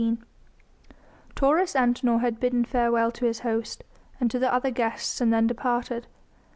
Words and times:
Taurus 1.35 1.75
Antinor 1.75 2.21
had 2.21 2.39
bidden 2.39 2.65
farewell 2.65 3.11
to 3.11 3.25
his 3.27 3.41
host, 3.41 3.83
and 4.19 4.31
to 4.31 4.39
the 4.39 4.51
other 4.51 4.71
guests 4.71 5.21
and 5.21 5.31
then 5.31 5.45
departed. 5.45 6.07